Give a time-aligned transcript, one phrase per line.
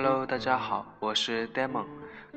[0.00, 1.84] Hello，大家好，我是 Demon。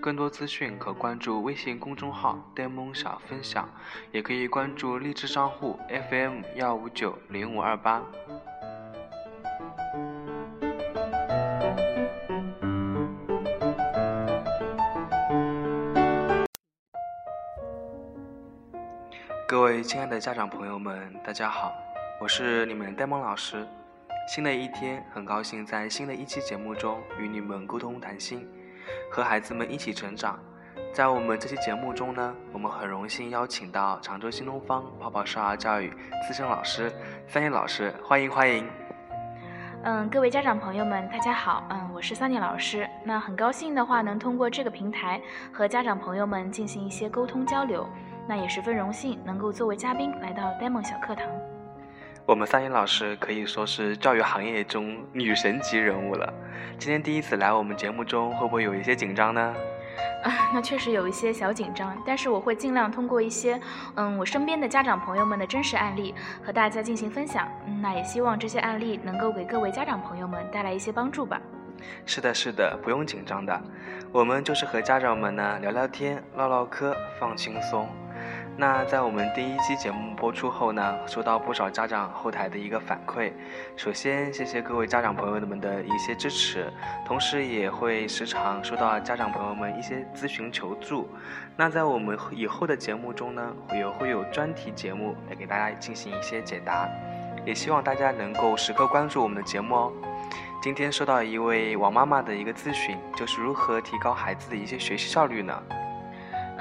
[0.02, 3.70] 更多资讯可关注微信公众号 “Demon 小分享”，
[4.12, 5.79] 也可以关注荔枝账户
[6.10, 8.02] FM 幺五九零五二八。
[19.48, 21.71] 各位亲爱的家长朋友们，大家好，
[22.20, 23.67] 我是你们 Demon 老师。
[24.34, 28.48] 新的一天，很高兴在新的一期节目中与你们沟通谈心，
[29.12, 30.39] 和孩子们一起成长。
[30.94, 35.94] 在我们这期节目中呢，我们很荣幸邀请到常州新东方泡泡少儿教育
[36.25, 36.89] 资深老师
[37.27, 38.66] 三叶老师，欢迎欢迎。
[39.84, 42.88] 嗯，各位家长朋友们，大家好，嗯，我是三叶老师。
[43.03, 47.86] 那很高兴的话，能通过这个平台和家长朋友们进行一些沟通交流。
[48.30, 51.27] 那也十分荣幸能够作为嘉宾来到呆萌小课堂。
[52.25, 56.31] 我们三英老师可以说是教育行业中女神级人物了。
[56.77, 59.55] 今天第一次来我们节目中，会不会有一些紧张呢？
[60.23, 63.59] 啊， 那确实有一些小紧张，但是我会尽量通过一些，
[63.95, 67.47] 嗯，我身边的家长朋友们的真实案例和大家进行分享。
[67.66, 71.42] 嗯，那也希望这些案例能够给各位家长朋友们带来一些帮助吧。
[72.05, 73.59] 是的，是的，不用紧张的，
[74.11, 77.89] 我们就是和家长们呢聊聊天、唠唠嗑，放轻松。
[78.62, 83.34] 那在我们第一期节目播出后呢，收到不少家长后台的一个反馈。
[83.76, 86.72] 首先，谢谢各位家长朋友们的一些支持，
[87.04, 91.09] 同时也会时常收到家长朋友们一些咨询求助。
[91.58, 96.88] 那在我们以后的节目中呢，会有会有专题节目来给大家进行一些解答，
[97.44, 99.92] 也希望大家能够时刻关注我们的节目哦。
[100.62, 105.64] 今天收到一位王妈妈的一个咨询，就是如何提高孩子的一些学习效率呢？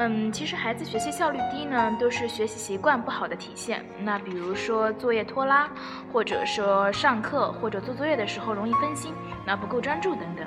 [0.03, 3.85] 嗯，其实孩子学习效率低呢，都是学习习惯不好的体现。
[3.99, 5.69] 那比如说作业拖拉，
[6.11, 9.13] 或者说上课或者做作业的时候容易分心，
[9.45, 10.47] 那不够专注等等。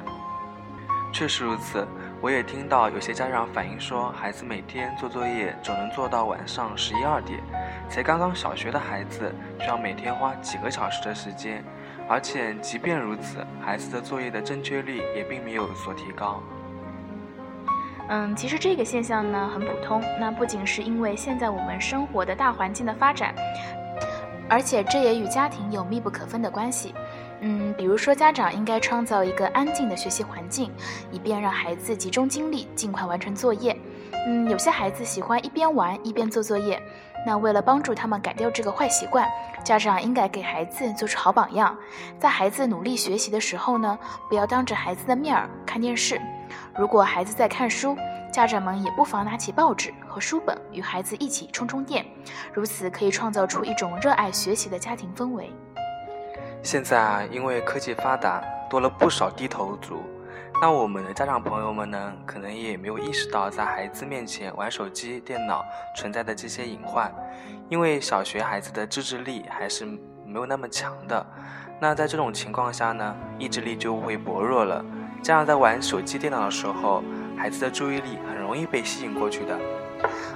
[1.13, 1.87] 确实如此，
[2.19, 7.39] 我也听到有些家长反映说，孩子每天做作业总能做到晚上十一二点，
[7.87, 11.63] 才刚刚小学的孩子，需要每天花几个小时的时间，
[12.09, 16.41] 而且即便如此，孩子的作业的正确率也并没有有所提高。
[18.09, 20.01] 嗯，其实这个现象呢很普通。
[20.19, 23.33] 那不仅是因为现在我们生活的大环境的发展，
[24.49, 26.93] 而且这也与家庭有密不可分的关系。
[27.45, 30.71] 嗯，比如说家长应该创造一个安静的学习环境，
[31.11, 33.75] 以便让孩子集中精力，尽快完成作业。
[34.27, 36.81] 嗯，有些孩子喜欢一边玩一边做作业，
[37.25, 39.27] 那为了帮助他们改掉这个坏习惯，
[39.63, 41.75] 家长应该给孩子做出好榜样。
[42.19, 43.97] 在孩子努力学习的时候呢，
[44.27, 46.19] 不要当着孩子的面儿看电视。
[46.77, 47.97] 如果孩子在看书，
[48.31, 52.05] 家长们也不妨拿起报纸和书本，与孩子一起充充电，
[52.51, 55.51] 如此可以创造出一种热爱学习的家庭氛围。
[56.61, 60.01] 现在啊，因为科技发达，多了不少低头族。
[60.63, 65.61] 那我们的家长朋友们呢，可能也没有意识到在孩子面前玩手机、电脑
[65.93, 67.13] 存在的这些隐患。
[67.67, 69.85] 因为小学孩子的自制力还是
[70.25, 71.25] 没有那么强的，
[71.81, 74.81] 那在这种情况下呢，意志力就会薄弱了。
[75.21, 77.03] 这样在玩手机、电脑的时候，
[77.37, 79.59] 孩子的注意力很容易被吸引过去的。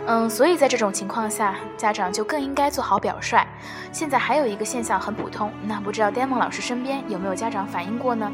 [0.08, 3.48] 嗯，所以在这种情况下，家长就更应该做好表率。
[3.94, 8.30] 现在还有一个现象很普通，那不知道 Demon 老师身边有没有家长反映过呢？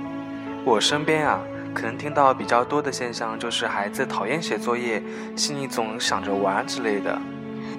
[0.66, 1.40] 我身边啊，
[1.74, 5.02] 可能听到比较多的现象就是孩子讨厌写作业，
[5.36, 7.20] 心里总想着玩之类的。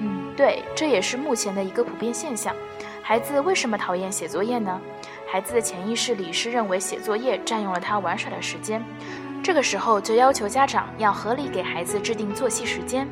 [0.01, 2.55] 嗯，对，这也是目前的一个普遍现象。
[3.03, 4.81] 孩子为什么讨厌写作业呢？
[5.31, 8.83] 孩子的潜意识里是认为写作业占用了他玩耍的时间，
[9.43, 13.07] 这个时候就要求家长要合理给孩子制定作息时间，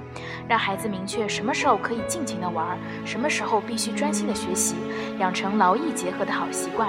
[0.49, 4.77] 让孩子明确什么时候可以尽情的玩，什么时候必须专心的学习，
[5.19, 6.89] 养成劳逸结合的好习惯。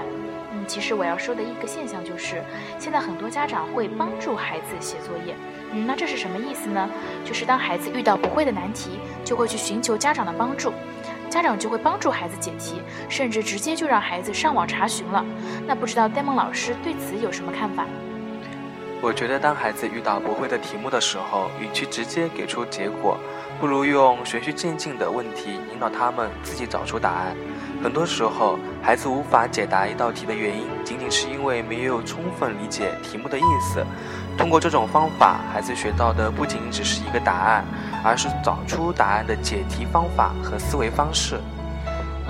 [0.68, 2.44] 其实我要说的一个现象就是，
[2.80, 5.36] 现在很多家长会帮助孩子写作业。
[5.72, 6.90] 嗯，那这是什么意思呢？
[7.26, 10.72] 就是当孩子遇到不会的难题，就会去寻求家长的帮助。
[11.30, 15.26] 家长就会帮助孩子解题，甚至直接就让孩子上网查询了。
[15.66, 17.88] 那不知道戴梦老师对此有什么看法？
[19.04, 23.20] 我觉得当孩子遇到不会的题目的时候，与其直接给出结果，
[23.60, 27.36] 不如用循序渐进的问题引导他们自己找出答案。
[27.84, 33.86] 很多时候，孩子无法解答一道题的原因，仅仅是因为没有充分理解题目的意思。
[34.38, 37.66] 通过这种方法，孩子学到的不仅只是一个答案。
[38.06, 41.40] 而是找出答案的解题方法和思维方式。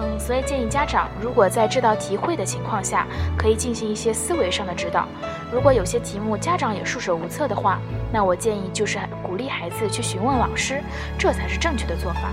[0.03, 3.07] 嗯，所以建议家长，如果在这道题会的情况下，
[3.37, 5.07] 可以进行一些思维上的指导。
[5.49, 7.79] 如果有些题目家长也束手无策的话，
[8.11, 10.81] 那我建议就是鼓励孩子去询问老师，
[11.17, 12.29] 这才是正确的做法。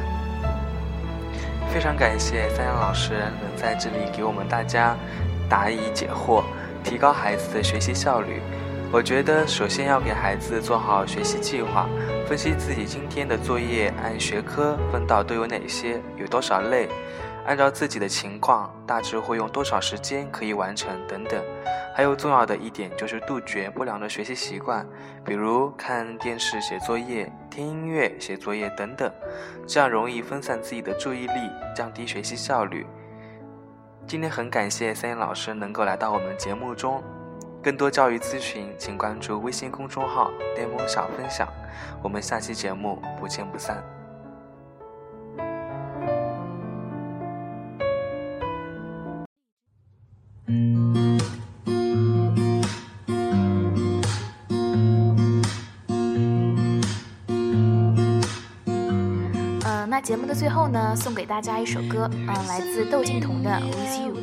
[1.72, 4.96] 非常感谢三阳老师能在这里给我们大家
[5.48, 6.42] 答疑解惑，
[6.82, 8.42] 提高孩子的学习效率。
[8.92, 11.86] 我觉得首先要给孩子做好学习计划，
[12.26, 16.88] 分析自己今天的作业按学科分到都有哪些，有多少类，
[17.46, 21.42] 按照自己的情况大致会用多少时间可以完成等等。
[21.94, 24.86] 还有重要的一点就是杜绝不良的学习习惯，
[25.24, 29.12] 比如看电视写作业、听音乐写作业等等，
[29.66, 32.86] 这样容易分散自己的注意力，降低学习效率。
[34.06, 37.02] 今天很感谢三言老师能够来到我们节目中，
[37.62, 41.46] 更多教育咨询请关注微信公众号“巅峰小分享”，
[42.02, 43.99] 我们下期节目不见不散。
[59.62, 64.16] 嗯，那节目的最后呢，送给大家一首歌，嗯，来自窦靖童的《With You》。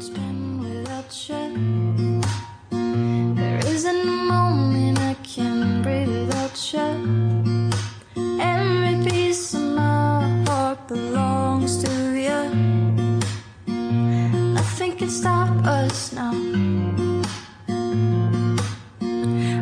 [15.67, 16.31] us now.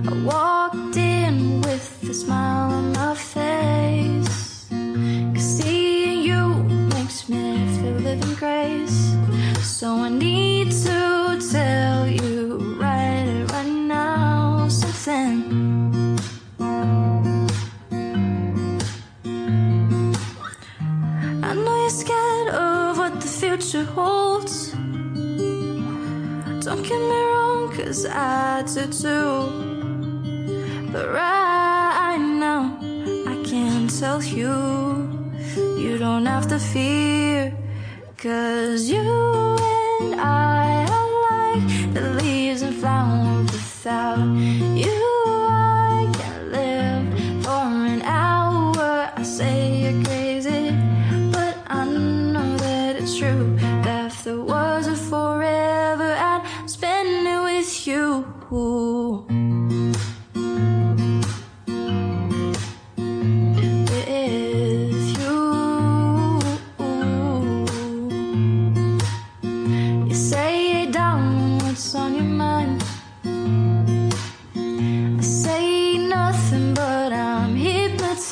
[0.07, 2.94] I walked in with a smile
[28.91, 29.49] too.
[30.91, 32.77] But right now,
[33.27, 34.53] I can tell you,
[35.77, 37.53] you don't have to fear,
[38.17, 44.25] cause you and I are like the leaves and flowers without
[44.83, 45.04] you.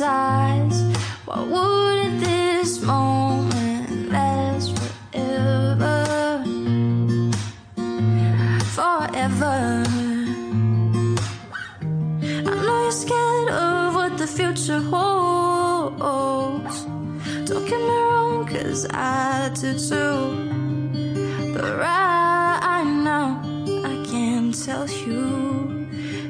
[0.04, 0.98] Hypnotized.
[1.26, 6.44] Why wouldn't this moment last forever?
[8.76, 9.84] Forever.
[12.22, 16.86] I know you're scared of what the future holds.
[17.46, 20.52] Don't get me wrong, cause I do too.
[21.54, 23.42] But right now,
[23.86, 25.88] I can tell you,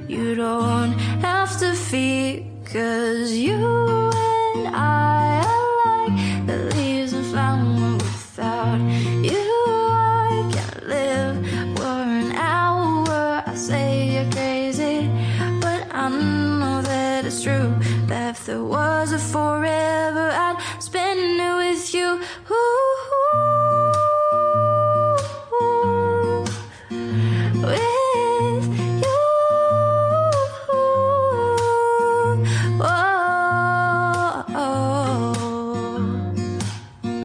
[0.08, 2.43] you don't have to fear,
[2.74, 3.83] cause you